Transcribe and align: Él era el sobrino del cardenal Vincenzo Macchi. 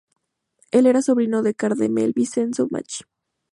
Él 0.71 0.87
era 0.87 0.97
el 0.97 1.03
sobrino 1.03 1.43
del 1.43 1.55
cardenal 1.55 2.11
Vincenzo 2.15 2.65
Macchi. 2.71 3.03